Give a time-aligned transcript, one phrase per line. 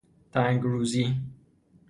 [0.31, 1.15] تنگ روزی